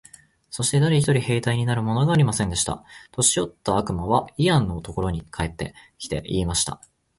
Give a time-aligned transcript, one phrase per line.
[0.49, 2.83] そして誰一人兵隊になるものがありませんでした。
[3.11, 6.81] 年よった悪魔はイワンのところへ帰って来て、言いました。